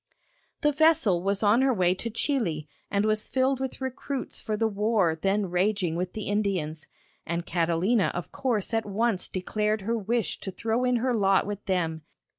[0.61, 4.67] The vessel was on her way to Chili and was filled with recruits for the
[4.67, 6.87] war then raging with the Indians,
[7.23, 11.63] and Catalina of course at once declared her wish to throw in her lot with
[11.65, 12.01] them.